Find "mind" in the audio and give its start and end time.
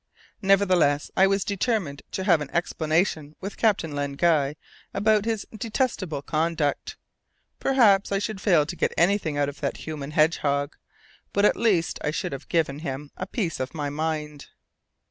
13.91-14.47